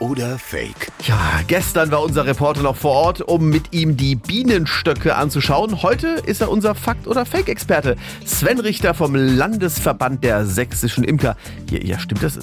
oder 0.00 0.38
Fake? 0.38 0.90
Ja, 1.04 1.40
gestern 1.46 1.90
war 1.90 2.02
unser 2.02 2.26
Reporter 2.26 2.62
noch 2.62 2.76
vor 2.76 2.92
Ort, 2.92 3.20
um 3.20 3.48
mit 3.48 3.72
ihm 3.72 3.96
die 3.96 4.16
Bienenstöcke 4.16 5.14
anzuschauen. 5.14 5.82
Heute 5.82 6.08
ist 6.26 6.40
er 6.40 6.50
unser 6.50 6.74
Fakt- 6.74 7.06
oder 7.06 7.24
Fake-Experte. 7.24 7.96
Sven 8.24 8.58
Richter 8.58 8.94
vom 8.94 9.14
Landesverband 9.14 10.24
der 10.24 10.46
sächsischen 10.46 11.04
Imker. 11.04 11.36
Ja, 11.70 11.78
ja, 11.78 11.98
stimmt 11.98 12.22
das? 12.22 12.38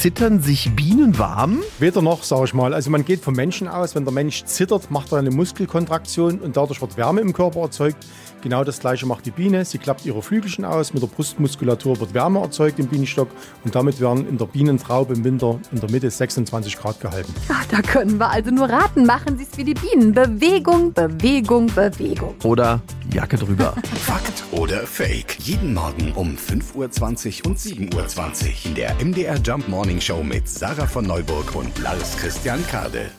Zittern 0.00 0.42
sich 0.42 0.72
Bienen 0.74 1.18
warm? 1.18 1.62
Weder 1.78 2.02
noch, 2.02 2.24
sage 2.24 2.44
ich 2.44 2.54
mal. 2.54 2.74
Also 2.74 2.90
man 2.90 3.04
geht 3.04 3.20
vom 3.22 3.34
Menschen 3.34 3.68
aus. 3.68 3.94
Wenn 3.94 4.04
der 4.04 4.12
Mensch 4.12 4.44
zittert, 4.44 4.90
macht 4.90 5.12
er 5.12 5.18
eine 5.18 5.30
Muskelkontraktion 5.30 6.40
und 6.40 6.56
dadurch 6.56 6.80
wird 6.80 6.96
Wärme 6.96 7.20
im 7.20 7.32
Körper 7.32 7.60
erzeugt. 7.60 8.04
Genau 8.42 8.62
das 8.62 8.80
gleiche 8.80 9.06
macht 9.06 9.26
die 9.26 9.30
Biene. 9.30 9.64
Sie 9.64 9.78
klappt 9.78 10.04
ihre 10.06 10.22
Flügelchen 10.22 10.64
aus. 10.64 10.92
Mit 10.92 11.02
der 11.02 11.08
Brustmuskulatur 11.08 11.98
wird 11.98 12.14
Wärme 12.14 12.40
erzeugt 12.40 12.78
im 12.78 12.86
Bienenstock 12.86 13.28
und 13.64 13.74
damit 13.74 14.00
werden 14.00 14.28
in 14.28 14.38
der 14.38 14.46
Bienentraube 14.46 15.14
im 15.14 15.24
Winter 15.24 15.58
in 15.72 15.80
der 15.80 15.90
Mitte 15.90 16.10
26 16.10 16.76
Grad 16.76 16.95
gehalten. 17.00 17.32
Ja, 17.48 17.56
da 17.70 17.82
können 17.82 18.18
wir 18.18 18.30
also 18.30 18.50
nur 18.50 18.68
raten. 18.68 19.06
Machen 19.06 19.38
Sie 19.38 19.46
es 19.50 19.56
wie 19.58 19.64
die 19.64 19.74
Bienen. 19.74 20.12
Bewegung, 20.12 20.92
Bewegung, 20.92 21.66
Bewegung. 21.66 22.34
Oder 22.44 22.80
Jacke 23.12 23.36
drüber. 23.36 23.74
Fakt 23.94 24.44
oder 24.52 24.86
Fake? 24.86 25.38
Jeden 25.40 25.74
Morgen 25.74 26.12
um 26.12 26.36
5.20 26.36 27.44
Uhr 27.44 27.50
und 27.50 27.58
7.20 27.58 27.94
Uhr 27.94 28.66
in 28.66 28.74
der 28.74 28.94
MDR 29.04 29.36
Jump 29.36 29.68
Morning 29.68 30.00
Show 30.00 30.22
mit 30.22 30.48
Sarah 30.48 30.86
von 30.86 31.06
Neuburg 31.06 31.54
und 31.54 31.78
Lars 31.78 32.16
Christian 32.16 32.64
Kade. 32.68 33.10